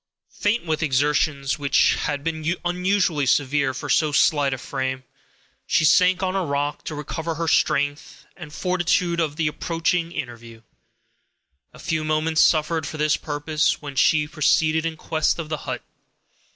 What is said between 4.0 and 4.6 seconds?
slight a